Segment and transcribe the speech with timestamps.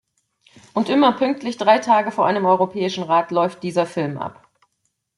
[0.73, 4.47] Und immer pünktlich drei Tage vor einem Europäischen Rat läuft dieser Film ab!